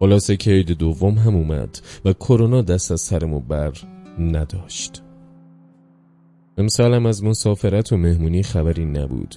[0.00, 3.72] خلاصه که عید دوم هم اومد و کرونا دست از سرمو بر
[4.18, 5.02] نداشت.
[6.58, 9.34] امسالم از مسافرت و مهمونی خبری نبود.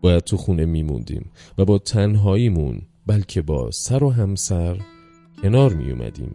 [0.00, 4.80] باید تو خونه میموندیم و با تنهاییمون بلکه با سر و همسر
[5.42, 6.34] کنار می اومدیم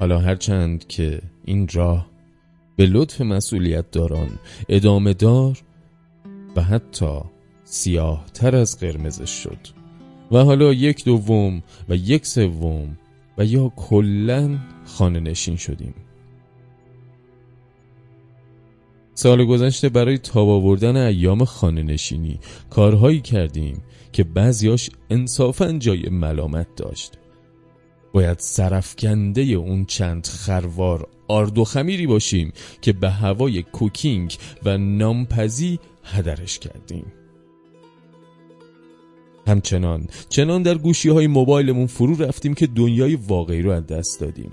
[0.00, 2.10] حالا هرچند که این راه
[2.76, 4.30] به لطف مسئولیت داران
[4.68, 5.58] ادامه دار
[6.56, 7.20] و حتی
[7.64, 9.75] سیاه تر از قرمزش شد.
[10.32, 12.98] و حالا یک دوم و یک سوم
[13.38, 15.94] و یا کلا خانه نشین شدیم.
[19.14, 22.38] سال گذشته برای تاب آوردن ایام خانه نشینی
[22.70, 27.12] کارهایی کردیم که بعضیاش انصافا جای ملامت داشت.
[28.12, 35.78] باید سرفکنده اون چند خروار آرد و خمیری باشیم که به هوای کوکینگ و نامپزی
[36.04, 37.12] هدرش کردیم.
[39.46, 40.06] همچنان.
[40.28, 44.50] چنان در گوشی های موبایلمون فرو رفتیم که دنیای واقعی رو از دست دادیم.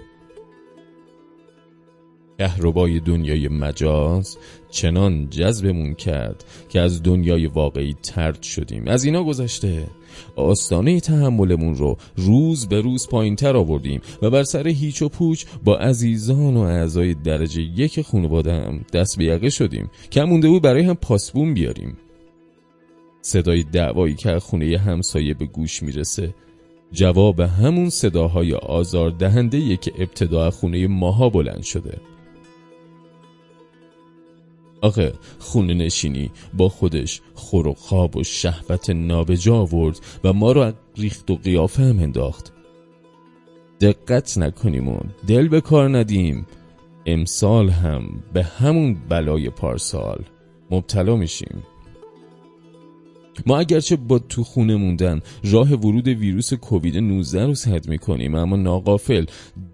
[2.40, 4.38] کهربای دنیای مجاز
[4.70, 8.88] چنان جذبمون کرد که از دنیای واقعی ترد شدیم.
[8.88, 9.88] از اینا گذشته.
[10.36, 15.46] آستانه تحملمون رو روز به روز پایین تر آوردیم و بر سر هیچ و پوچ
[15.64, 19.90] با عزیزان و اعضای درجه یک خانواده هم دست به یقه شدیم.
[20.10, 21.98] که بود برای هم پاسبون بیاریم.
[23.26, 26.34] صدای دعوایی که خونه همسایه به گوش می‌رسه
[26.92, 31.98] جواب همون صداهای آزار دهنده که ابتدا خونه ماها بلند شده.
[34.82, 40.72] آخه خونه نشینی با خودش خور و خواب و شهوت نابجا آورد و ما رو
[40.98, 42.54] ریخت و قیافه هم انداخت.
[43.82, 46.46] دقت نکنیم و دل به کار ندیم.
[47.06, 50.24] امسال هم به همون بلای پارسال
[50.72, 51.64] مبتلا میشیم.
[53.46, 58.56] ما اگرچه با تو خونه موندن راه ورود ویروس کووید 19 رو سد می‌کنیم اما
[58.56, 59.26] ناقافل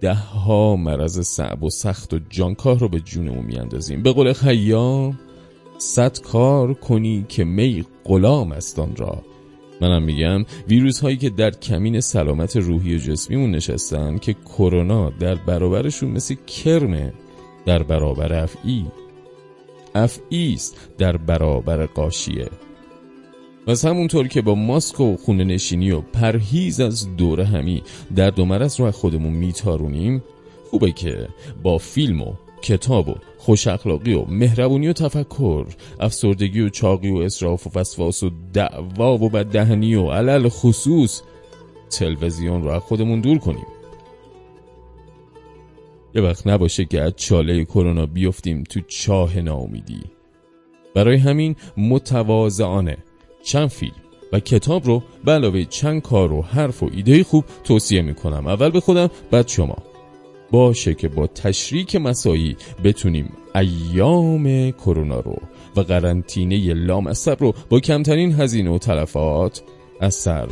[0.02, 4.04] ده ها مرض صعب و سخت و جانکاه رو به جونمون میاندازیم.
[4.04, 5.20] به قول خیام
[5.78, 9.24] صد کار کنی که می غلام است آن را.
[9.82, 15.36] منم میگم ویروس هایی که در کمین سلامت روحی و جسمیمون نشستن که کرونا در
[15.36, 17.14] برابرشون مثل کرمه
[17.66, 18.86] در برابر افعی.
[19.96, 22.50] افعی است در برابر قاشیه.
[23.70, 27.84] پس همونطور که با ماسک و خونه نشینی و پرهیز از دور همی
[28.16, 30.24] در دو مرز رو از خودمون میتارونیم
[30.70, 31.28] خوبه که
[31.64, 35.66] با فیلم و کتاب و خوش اخلاقی و مهربونی و تفکر
[36.00, 41.22] افسردگی و چاقی و اصراف و فسواس و دعوا و بددهنی و علل خصوص
[41.90, 43.68] تلویزیون رو از خودمون دور کنیم.
[46.16, 50.02] یه وقت نباشه که از چاله کرونا بیفتیم تو چاه ناامیدی.
[50.96, 52.98] برای همین متواضعانه
[53.50, 53.94] چند فیلم
[54.34, 58.48] و کتاب رو به علاوه چند کار و حرف و ایده خوب توصیه می‌کنم.
[58.48, 59.78] اول به خودم بعد شما.
[60.52, 65.38] باشه که با تشریک مسایی بتونیم ایام کرونا رو
[65.76, 69.62] و قرنطینه لامصب رو با کمترین هزینه و تلفات
[70.00, 70.48] از سر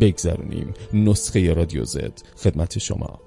[0.00, 0.74] بگذرونیم.
[0.92, 3.20] نسخه رادیو زد خدمت شما.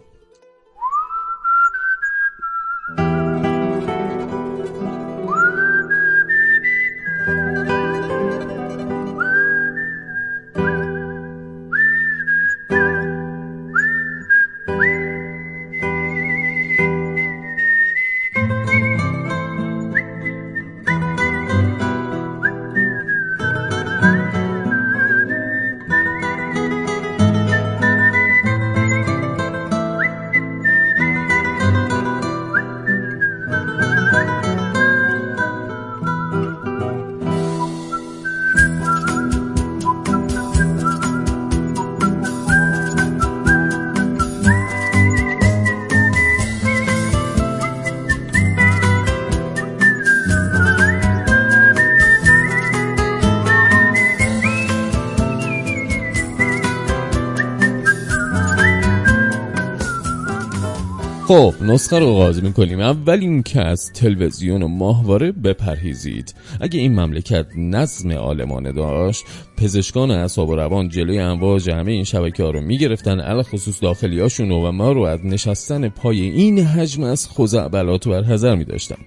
[61.27, 62.80] خب نسخه رو آغاز می‌کنیم.
[62.80, 66.36] اول اینکه از تلویزیون و ماهواره بپرهیزید.
[66.62, 69.25] اگه این مملکت نظم آلمانه داشت
[69.57, 74.51] پزشکان اعصاب و روان جلوی امواج همه این شبکه ها رو می‌گرفتن علا خصوص داخلیاشون
[74.51, 78.98] و ما رو از نشستن پای این حجم از خزعبلات بر حذر میداشتن.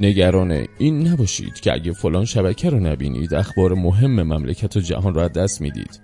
[0.00, 5.28] نگران این نباشید که اگه فلان شبکه رو نبینید اخبار مهم مملکت و جهان را
[5.28, 6.00] دست می‌دید.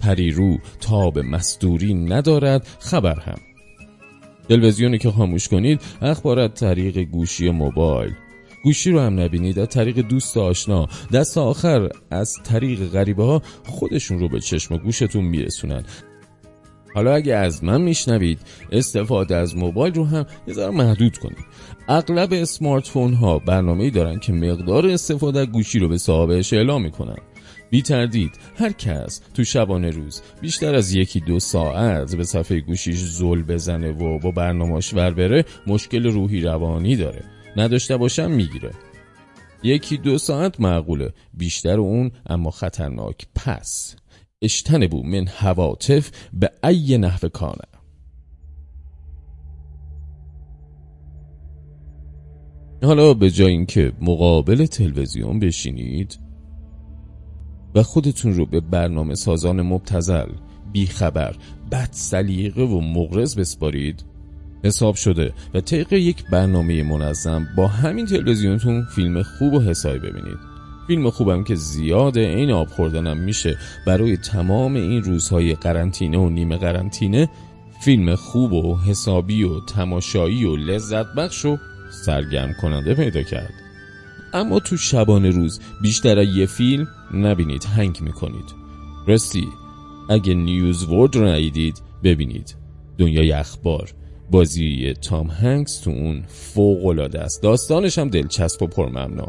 [0.00, 3.38] پریرو تاب مستوری ندارد خبر هم.
[4.50, 8.12] تلویزیونی که خاموش کنید اخبارات طریق گوشی موبایل.
[8.64, 10.86] گوشی رو هم نبینید از طریق دوست آشنا.
[11.12, 15.84] دست آخر از طریق غریبه ها خودشون رو به چشم و گوشتون میرسونن.
[16.94, 18.38] حالا اگه از من میشنوید
[18.72, 21.44] استفاده از موبایل رو هم یه محدود کنید.
[21.88, 27.18] اغلب اسمارت فون ها برنامه دارن که مقدار استفاده گوشی رو به صاحبش اعلام می‌کنن.
[27.70, 32.98] بی تردید هر کس تو شبانه روز بیشتر از یکی دو ساعت به صفحه گوشیش
[32.98, 37.24] زل بزنه و با برنامهش ور بره مشکل روحی روانی داره.
[37.56, 38.70] نداشته باشم می‌گیره.
[39.62, 41.12] یکی دو ساعت معقوله.
[41.34, 43.96] بیشتر اون اما خطرناک پس.
[44.90, 47.64] بو من هواتف به ای نحو کانه
[52.82, 56.29] حالا به جای اینکه مقابل تلویزیون بشینید
[57.74, 60.28] و خودتون رو به برنامه سازان مبتزل
[60.72, 61.36] بیخبر
[61.72, 64.04] بد سلیقه و مغرض بسپارید.
[64.64, 70.50] حساب شده و طبق یک برنامه منظم با همین تلویزیونتون فیلم خوب و حسابی ببینید.
[70.86, 73.56] فیلم خوبم که زیاده این آب خوردنم میشه.
[73.86, 77.28] برای تمام این روزهای قرنطینه و نیمه قرنطینه
[77.80, 81.56] فیلم خوب و حسابی و تماشایی و لذت بخش و
[81.90, 83.69] سرگرم کننده پیدا کرد.
[84.32, 88.54] اما تو شبانه روز بیشتر یه فیلم نبینید هنگ می‌کنید.
[89.06, 89.48] راستی
[90.08, 92.56] اگه نیوز ورد رو ندیدید ببینید.
[92.98, 93.92] دنیای اخبار
[94.30, 97.42] بازی تام هنگس تو اون فوق العاده است.
[97.42, 99.28] داستانش هم دلچسب و پرممنا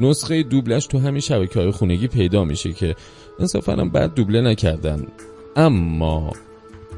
[0.00, 2.94] نسخه دوبلش تو همین شبکه های خونگی پیدا میشه که
[3.40, 5.06] انصافا هم بعد دوبله نکردن.
[5.56, 6.32] اما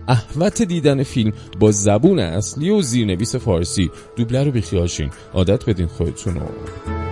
[0.09, 3.91] احوت دیدن فیلم با زبون اصلی و زیرنویس فارسی.
[4.17, 7.04] دوبله رو بیخیاشین عادت بدین خودتون رو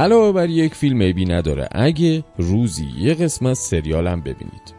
[0.00, 1.68] علاوه بر یک فیلم عیبی نداره.
[1.72, 4.74] اگه روزی یه قسمت سریالم ببینید.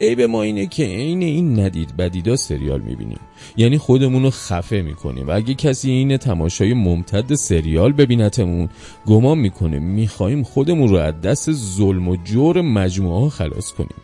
[0.00, 3.18] عیب ما اینه که عین این ندید بدیدا سریال می‌بینیم.
[3.56, 5.28] یعنی خودمون رو خفه می‌کنیم.
[5.28, 8.68] و اگه کسی این تماشای ممتد سریال ببینتمون
[9.06, 14.02] گمان می‌کنه می‌خوایم خودمون رو از دست ظلم و جور مجموعه خلاص کنیم.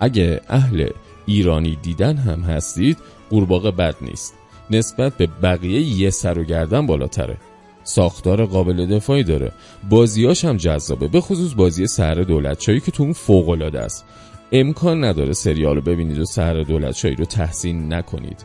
[0.00, 0.88] اگه اهل
[1.26, 2.98] ایرانی دیدن هم هستید
[3.30, 4.34] قورباغه بد نیست.
[4.70, 7.36] نسبت به بقیه یه سر و گردن بالاتره.
[7.84, 9.52] ساختار قابل دفاعی داره.
[9.90, 14.04] بازیاش هم جذابه به خصوص بازی سهر دولت چایی که تو اون فوق العاده است.
[14.52, 18.44] امکان نداره سریال رو ببینید و سهر دولت چایی رو تحسین نکنید.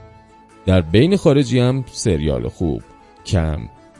[0.66, 2.82] در بین خارجی هم سریال خوب
[3.26, 3.60] کم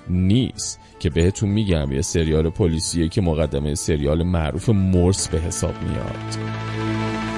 [0.10, 7.35] نیست که بهتون میگم یه سریال پلیسیه که مقدمه سریال معروف مورس به حساب میاد.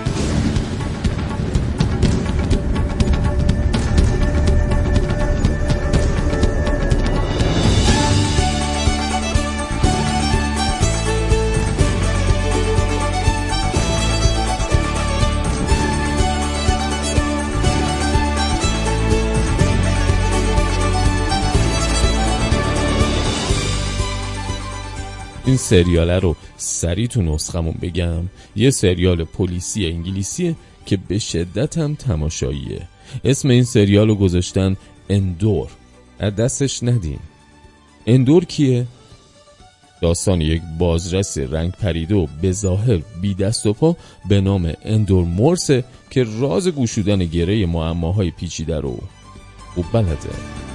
[25.48, 28.24] این سریاله رو سریع تو نسخمون بگم.
[28.56, 32.88] یه سریال پلیسی انگلیسیه که به شدت هم تماشاییه.
[33.24, 34.78] اسم این سریال رو گذاشتن
[35.10, 35.70] اندور.
[36.20, 37.20] از دستش ندین.
[38.08, 38.88] اندور کیه؟
[40.02, 43.98] داستان یک بازرس رنگ پریده و به ظاهر بی دست و پا
[44.30, 49.00] به نام اندور مورسه که راز گوشودن گره معماهای پیچیده رو.
[49.76, 50.67] خوب بلده.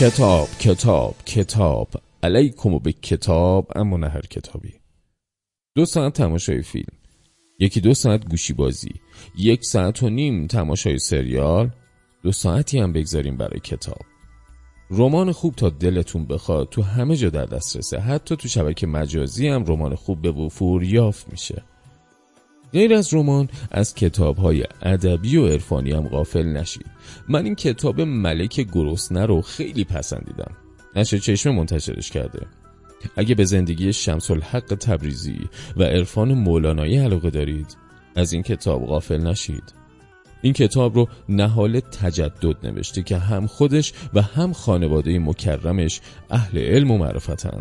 [0.00, 1.88] کتاب کتاب کتاب.
[2.22, 4.74] علیکم به کتاب اما نه هر کتابی.
[5.76, 6.96] دو ساعت تماشای فیلم.
[7.60, 8.94] یکی دو ساعت گوشی بازی.
[9.38, 11.70] یک ساعت و نیم تماشای سریال.
[12.22, 14.00] دو ساعتی هم بگذاریم برای کتاب.
[14.90, 18.00] رمان خوب تا دلتون بخواد تو همه جا در دسترسه.
[18.00, 21.62] حتی تو شبکه مجازی هم رمان خوب به وفور یافت میشه.
[22.72, 26.86] غیر از رمان از کتاب های ادبی و عرفانی هم غافل نشید.
[27.28, 30.52] من این کتاب ملک گرسنه رو خیلی پسندیدم.
[30.96, 32.46] نشه چشم منتشرش کرده.
[33.16, 35.38] اگه به زندگی شمس الحق تبریزی
[35.76, 37.76] و عرفان مولانایی علاقه دارید
[38.16, 39.74] از این کتاب غافل نشید.
[40.42, 46.90] این کتاب رو نهال تجدد نوشته که هم خودش و هم خانواده مکرمش اهل علم
[46.90, 47.60] و معرفتن.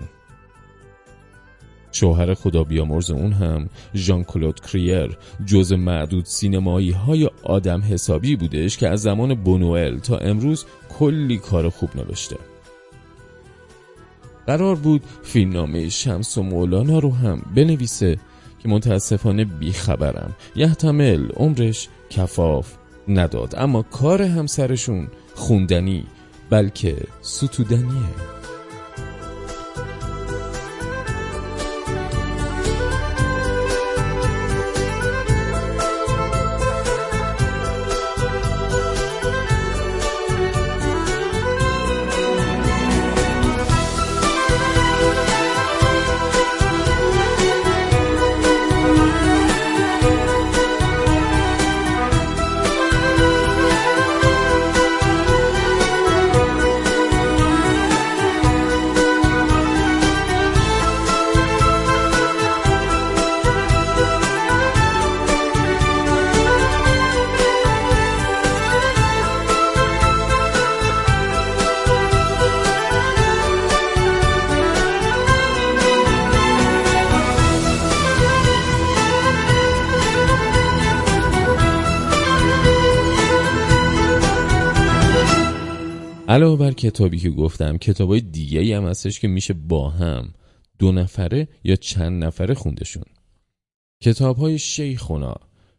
[1.92, 8.78] شوهر خدا بیامرز اون هم ژان کلود کریر جز معدود سینمایی های آدم حسابی بودش
[8.78, 10.66] که از زمان بونوئل تا امروز
[11.00, 12.36] کلی کار خوب نوشته.
[14.48, 18.18] قرار بود فیلمنامه شمس و مولانا رو هم بنویسه
[18.60, 20.36] که متاسفانه بیخبرم.
[20.56, 22.74] یحتمل عمرش کفاف
[23.08, 26.04] نداد اما کار همسرشون خوندنی
[26.50, 28.37] بلکه ستودنیه.
[86.28, 90.34] علاوه بر کتابی که گفتم کتابای دیگه هم هستش که میشه با هم
[90.80, 93.04] دو نفره یا چند نفره خوندشون.
[94.04, 95.36] کتاب های شیخونا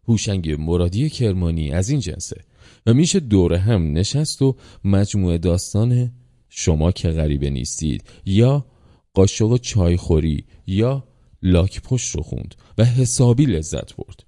[0.09, 2.41] هوشنگ مرادی کرمانی از این جنسه
[2.87, 6.13] و میشه دور هم نشست و مجموعه داستان
[6.49, 8.67] شما که غریبه نیستید یا
[9.15, 11.05] قاشق چایخوری یا
[11.43, 14.28] لاک پشت رو خوند و حسابی لذت برد.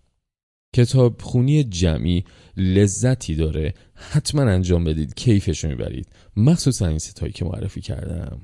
[0.76, 2.24] کتاب خونی جمعی
[2.56, 3.74] لذتی داره.
[3.94, 6.06] حتما انجام بدید کیفش می‌برید.
[6.36, 8.40] مخصوصا این ستایی که معرفی کردم.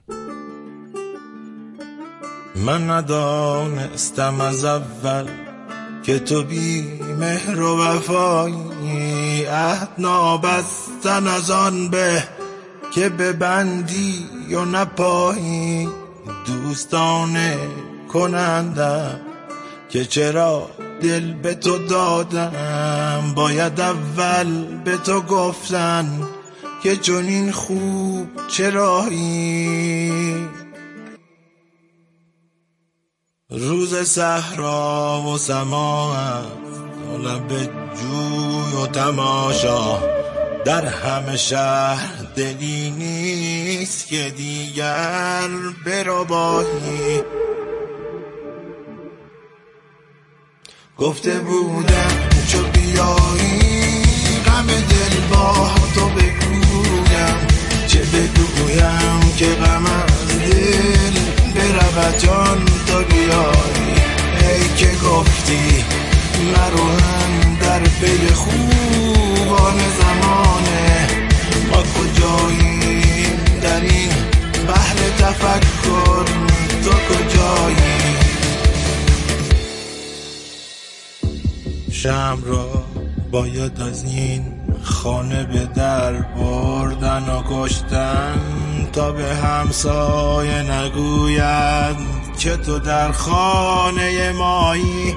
[2.56, 5.26] من ندانستم از اول
[6.02, 6.82] که تو بی
[7.20, 9.44] مهر و وفایی.
[9.44, 12.24] عهد نابستن از آن به
[12.94, 15.88] که ببندی و نپایی.
[16.46, 17.56] دوستانه
[18.12, 19.20] کنندم
[19.88, 23.32] که چرا دل به تو دادم.
[23.36, 26.28] باید اول به تو گفتن
[26.82, 30.36] که این خوب چرایی.
[33.50, 36.44] روز صحرا و سماعت
[37.48, 37.68] به
[38.00, 39.98] جوی و تماشا.
[40.64, 45.48] در همه شهر دلی نیست که دیگر
[45.86, 47.22] براباهی
[50.98, 52.16] گفته بودم
[52.48, 53.60] چو بیایی
[54.46, 57.36] غم دل با تو بگویم.
[57.86, 61.20] چه بگویم که غم از دل
[61.54, 63.94] برود جان تو بیایی
[64.40, 65.84] ای که گفتی
[66.54, 70.85] نروهم در پی خوبان زمانه
[82.06, 82.84] شم را
[83.30, 84.42] باید از این
[84.82, 88.40] خانه به در بردن و کشتن
[88.92, 91.96] تا به همسایه نگوید
[92.38, 95.14] که تو در خانه مایی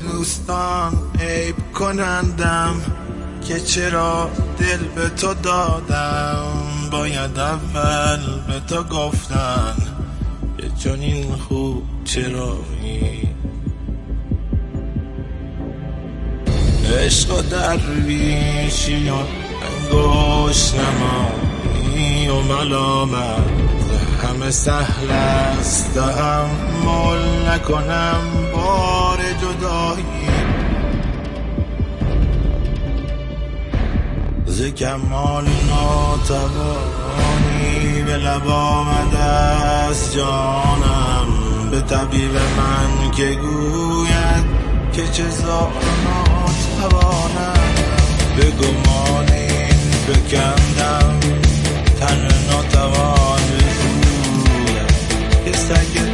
[0.00, 2.74] دوستان عیب کنندم
[3.48, 6.46] که چرا دل به تو دادم؟
[6.92, 9.74] باید اول به تو گفتن
[10.58, 13.31] که چون این خوب چرایی
[16.92, 23.38] عشق و درویشی و انگوش نمایی و ملامت.
[24.22, 28.20] همه سهل است تحمل نکنم
[28.52, 30.04] بار جدایی.
[34.46, 36.72] ز کمال ناتوانی
[38.06, 41.28] به لب آمده از جانم.
[41.70, 44.44] به طبیب من که گوید
[44.92, 46.31] که چه زارمات
[46.82, 47.74] توانم
[48.36, 51.20] به گمان این بکندم
[52.00, 54.92] تن ناتوان بگوید
[55.44, 56.11] که سگ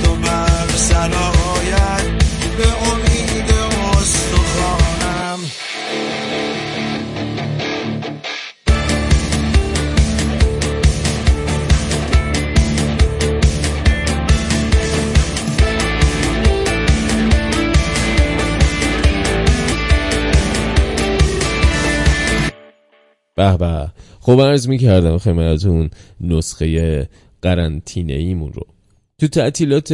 [24.29, 27.09] خب عرض می کردم خدمتتون نسخه
[27.43, 28.63] قرنطینه ایمون رو.
[29.19, 29.93] تو تعطیلات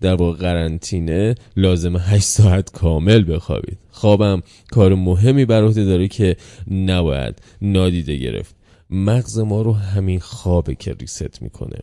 [0.00, 3.78] در واقع قرنطینه لازم 8 ساعت کامل بخوابید.
[3.90, 6.36] خوابم کار مهمی بر عهده داره که
[6.70, 8.56] نباید نادیده گرفت.
[8.90, 11.78] مغز ما رو همین خوابه که ریست می‌کنه.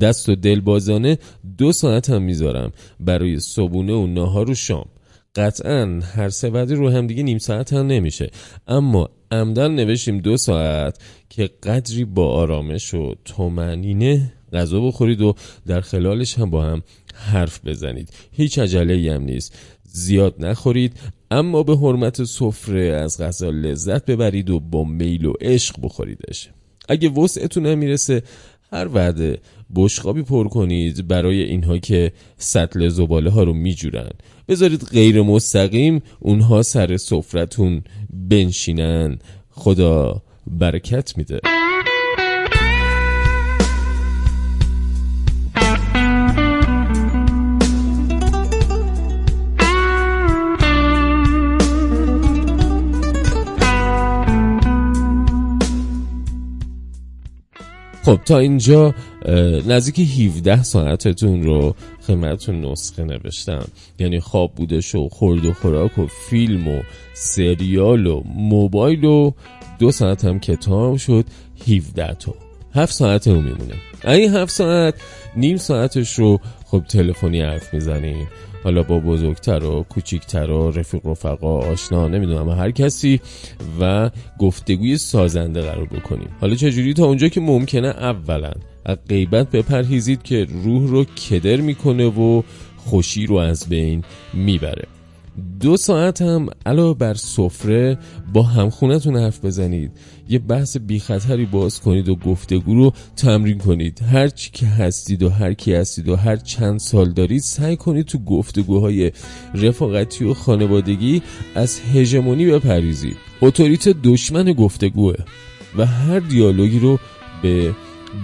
[0.00, 1.18] دست و دل بازانه
[1.58, 4.86] دو ساعت هم می‌ذارم برای صبونه و ناهار و شام.
[5.34, 8.30] قطعا هر سه وعده رو هم دیگه نیم ساعت هم نمیشه.
[8.66, 10.98] اما عمدن نوشتیم دو ساعت
[11.28, 15.34] که قدری با آرامش و تومنینه غذا بخورید و
[15.66, 16.82] در خلالش هم با هم
[17.14, 18.08] حرف بزنید.
[18.32, 19.58] هیچ عجله هم نیست.
[19.84, 25.76] زیاد نخورید اما به حرمت سفره از غذا لذت ببرید و با میل و عشق
[25.82, 26.50] بخوریدش.
[26.88, 28.22] اگه وسعتون نمی‌رسه
[28.72, 29.38] هر وعده
[29.74, 34.10] بشقابی پر کنید برای اینها که سطل زباله ها رو میجورن.
[34.48, 37.82] بذارید غیر مستقیم اونها سر سفرتون
[38.28, 39.18] بنشینن.
[39.50, 41.40] خدا برکت میده.
[58.04, 58.94] خب تا اینجا
[59.66, 61.74] نزدیک 17 ساعتتون رو
[62.06, 63.64] خدمتتون نسخه نوشتم.
[63.98, 66.82] یعنی خواب بودش و خورد و خوراک و فیلم و
[67.14, 69.32] سریال و موبایل و
[69.78, 71.24] دو ساعت هم کتاب شد
[71.68, 72.34] 17 تا.
[72.74, 73.74] هفت ساعت اون میمونه.
[74.04, 74.94] این هفت ساعت
[75.36, 78.28] نیم ساعتش رو خب تلفنی حرف می‌زنیم
[78.64, 83.20] حالا با بزرگتر و کوچیکتر و رفیق رفقا آشنا نمی‌دونم هر کسی
[83.80, 86.28] و گفتگوی سازنده قرار بکنیم.
[86.40, 88.52] حالا چجوری؟ تا اونجا که ممکنه اولا.
[88.84, 92.42] از غیبت بپرهیزید که روح رو کدر می‌کنه و
[92.76, 94.84] خوشی رو از بین می‌بره.
[95.60, 97.98] دو ساعت هم علاوه بر سفره
[98.32, 99.90] با همخونتون حرف بزنید.
[100.28, 104.02] یه بحث بی خطری باز کنید و گفتگو رو تمرین کنید.
[104.02, 108.06] هر چی که هستید و هر کی هستید و هر چند سال دارید سعی کنید
[108.06, 109.12] تو گفتگوهای
[109.54, 111.22] رفاقتی و خانوادگی
[111.54, 113.16] از هژمونی بپریزید.
[113.42, 115.14] اتوریت دشمن گفتگوه
[115.78, 116.98] و هر دیالوگی رو
[117.42, 117.74] به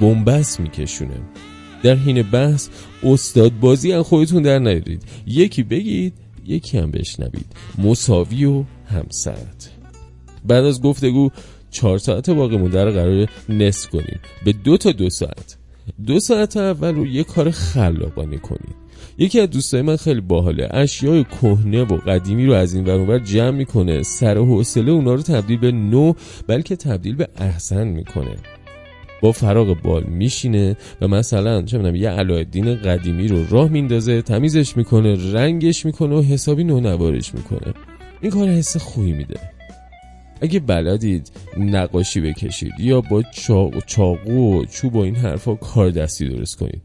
[0.01, 1.21] بنبست میکشونه.
[1.83, 2.69] در حین بحث
[3.03, 5.03] استاد بازی هم خودتون در نیارید.
[5.27, 7.47] یکی بگید یکی هم بشنوید.
[7.79, 9.71] مساوی و همسرت
[10.45, 11.31] بعد از گفتگو
[11.71, 15.57] چهار ساعت باقی مونده رو قرار نصف کنید به دو تا دو ساعت.
[16.07, 20.69] دو ساعت اول رو یه کار خلاقانه کنید یکی از دوستای من خیلی باحاله.
[20.71, 24.03] اشیای کهنه و قدیمی رو از این ور اونور جمع می‌کنه.
[24.03, 26.13] سر و حوصله اونا رو تبدیل به نو
[26.47, 28.37] بلکه تبدیل به احسن می‌کنه.
[29.23, 34.77] با فراغ بال میشینه و مثلا چه می‌دونم یه علایالدین قدیمی رو راه میندازه تمیزش
[34.77, 37.75] می‌کنه رنگش می‌کنه و حسابی نونوارش می‌کنه.
[38.21, 39.41] این کار حس خوبی میده.
[40.41, 43.23] اگه بلدید نقاشی بکشید یا با
[43.87, 46.83] چاقو و چوب و این حرفا کار دستی درست کنید.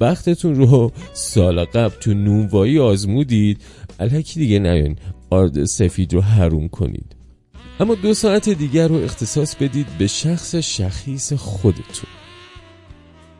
[0.00, 3.60] وقتتون رو سال قبل تو نونوایی آزمودید.
[4.00, 4.96] الکی دیگه نیاین
[5.30, 7.16] آرد سفید رو حروم کنید.
[7.80, 12.10] اما دو ساعت دیگر رو اختصاص بدید به شخص شخیص خودتون.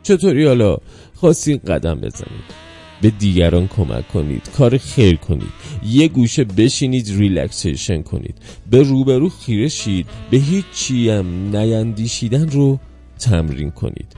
[0.02, 0.76] چطوری حالا؟
[1.14, 2.70] خواستین قدم بزنید.
[3.02, 5.52] به دیگران کمک کنید کار خیر کنید.
[5.86, 8.34] یه گوشه بشینید ریلکسیشن کنید.
[8.70, 12.78] به روبرو خیره شید به هیچ چیم نیندیشیدن رو
[13.18, 14.16] تمرین کنید.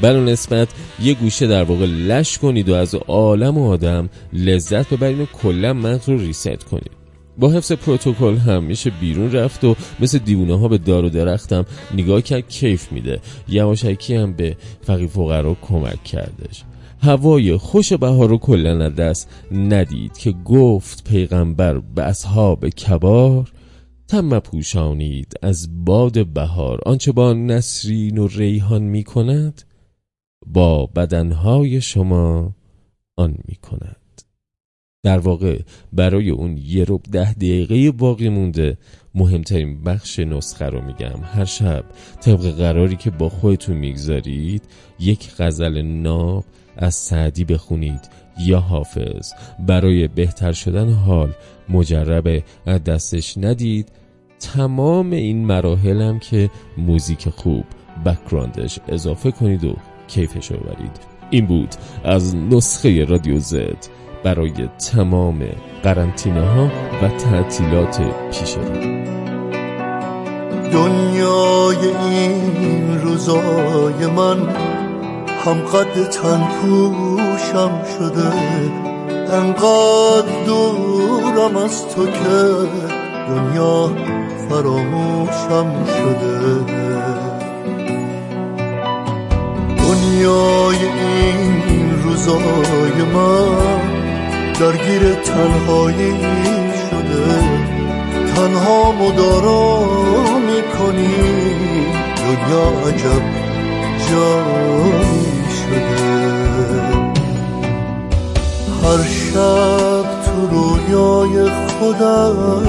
[0.00, 0.68] بنا نسبت
[1.02, 5.72] یه گوشه در واقع لش کنید و از عالم و آدم لذت ببرید و کلا
[5.72, 7.03] مغز رو ریست کنید.
[7.38, 11.64] با حفظ پروتکل هم میشه بیرون رفت و مثل دیوونه ها به دار و درختم
[11.94, 13.20] نگاه کرد کیف میده.
[13.48, 16.64] یواشکی هم به فقیر فقرا کمک کردش.
[17.00, 23.52] هوای خوش بهار رو کلا دست ندید که گفت پیغمبر به اصحاب کبار
[24.08, 29.62] تم پوشانید از باد بهار آنچه با نسرین و ریحان می کند
[30.46, 32.54] با بدنهای شما
[33.16, 34.03] آن می کند
[35.04, 35.58] در واقع
[35.92, 38.78] برای اون یه رب ده دقیقه باقی مونده.
[39.14, 41.20] مهمترین بخش نسخه رو میگم.
[41.34, 41.84] هر شب
[42.20, 44.62] طبق قراری که با خودتون می‌گذارید
[45.00, 46.44] یک غزل ناب
[46.76, 48.00] از سعدی بخونید.
[48.40, 49.32] یا حافظ
[49.66, 51.32] برای بهتر شدن حال
[51.68, 53.88] مجرب از دستش ندید.
[54.40, 57.64] تمام این مراحل هم که موزیک خوب
[58.06, 59.76] بکراندش اضافه کنید و
[60.08, 64.03] کیفش برید این بود از نسخه رادیو زد.
[64.24, 65.38] برای تمام
[65.82, 66.70] قرنطینه ها
[67.02, 68.64] و تعطیلات پیش رو.
[70.72, 71.76] دنیای
[72.10, 74.38] این روزای من
[75.44, 78.32] هم قد تن پوشم شده
[79.34, 82.68] انقدر دورم از تو که
[83.28, 83.90] دنیا
[84.48, 86.74] فراموشم شده.
[89.78, 93.93] دنیای این روزای من
[94.60, 96.12] درگیر تنهایی
[96.90, 97.24] شده.
[98.34, 99.78] تنها مدارا
[100.38, 101.14] می‌کنی.
[102.16, 103.24] دنیا عجب
[104.10, 106.14] جایی شده.
[108.82, 112.62] هر شب تو رویای خودم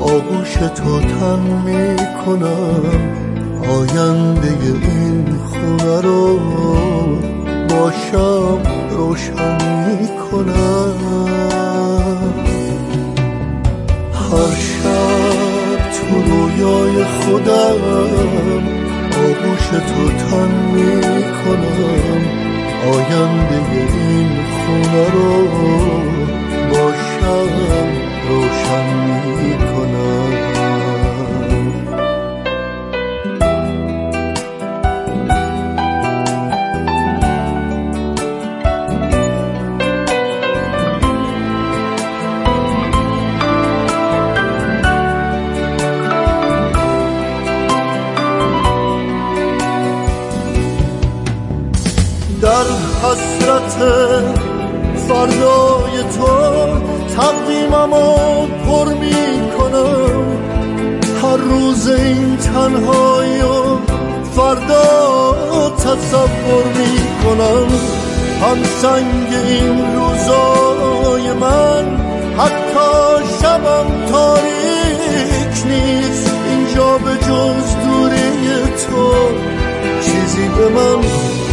[0.00, 2.82] آغوش تو تن می‌کنم.
[3.78, 4.48] آینده
[4.82, 6.38] این خونه رو
[7.68, 8.81] باشم.
[8.92, 10.94] روشن کنم.
[14.14, 17.80] هر شب تو رویای خودم
[19.24, 22.22] آغوش تو تن می‌کنم.
[22.92, 25.48] آینده این خونه رو
[26.70, 27.71] باشم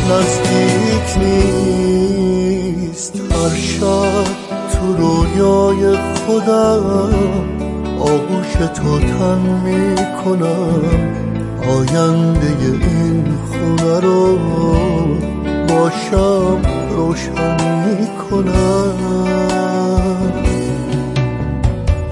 [0.10, 3.14] نزدیک نیست.
[3.16, 4.24] هر شب
[4.72, 7.14] تو رویای خودم
[8.00, 10.82] آغوش تو تن می‌کنم.
[11.70, 14.38] آینده این خونه رو
[15.68, 16.58] باشم
[16.90, 18.98] روشن می‌کنم.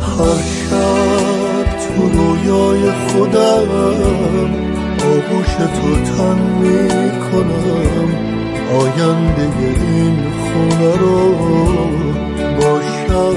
[0.02, 3.70] هر شب تو رویای خودم
[5.18, 8.10] آغوش تو تن می‌کنم.
[8.80, 9.48] آینده
[9.82, 11.34] این خونه رو
[12.60, 13.36] باشم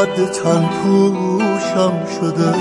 [0.00, 2.54] قد تن پوشم شده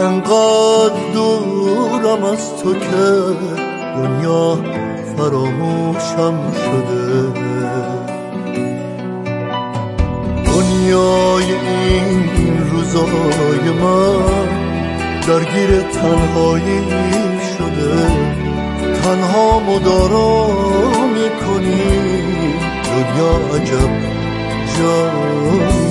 [0.00, 3.06] انقدر دورم از تو که
[3.96, 4.58] دنیا
[5.16, 7.32] فراموشم شده.
[10.46, 14.48] دنیای این روزای من
[15.26, 16.80] درگیر تنهایی
[17.58, 18.06] شده
[19.02, 20.46] تنها مدارا
[21.06, 21.82] می‌کنی.
[22.84, 23.90] دنیا عجب
[24.78, 25.85] جایی